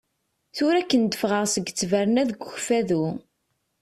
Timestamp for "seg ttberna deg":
1.53-2.39